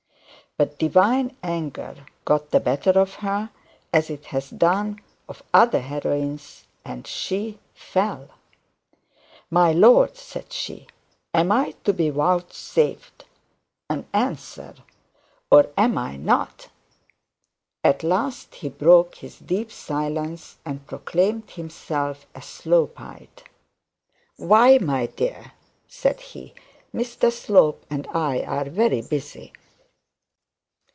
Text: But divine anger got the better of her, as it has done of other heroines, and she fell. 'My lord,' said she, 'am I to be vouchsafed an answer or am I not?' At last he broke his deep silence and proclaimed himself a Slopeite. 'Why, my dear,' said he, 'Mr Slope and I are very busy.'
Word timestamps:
But 0.57 0.77
divine 0.77 1.35
anger 1.41 2.05
got 2.25 2.51
the 2.51 2.59
better 2.59 2.91
of 2.91 3.15
her, 3.15 3.51
as 3.93 4.09
it 4.09 4.25
has 4.25 4.49
done 4.49 4.99
of 5.29 5.41
other 5.53 5.79
heroines, 5.79 6.65
and 6.83 7.07
she 7.07 7.57
fell. 7.73 8.27
'My 9.49 9.71
lord,' 9.71 10.17
said 10.17 10.51
she, 10.51 10.87
'am 11.33 11.53
I 11.53 11.71
to 11.85 11.93
be 11.93 12.09
vouchsafed 12.09 13.23
an 13.89 14.05
answer 14.13 14.75
or 15.49 15.69
am 15.77 15.97
I 15.97 16.17
not?' 16.17 16.67
At 17.81 18.03
last 18.03 18.55
he 18.55 18.67
broke 18.67 19.15
his 19.15 19.39
deep 19.39 19.71
silence 19.71 20.57
and 20.65 20.85
proclaimed 20.85 21.49
himself 21.51 22.27
a 22.35 22.41
Slopeite. 22.41 23.45
'Why, 24.35 24.79
my 24.79 25.05
dear,' 25.07 25.53
said 25.87 26.19
he, 26.19 26.53
'Mr 26.93 27.31
Slope 27.31 27.85
and 27.89 28.05
I 28.13 28.41
are 28.41 28.65
very 28.69 29.01
busy.' 29.01 29.53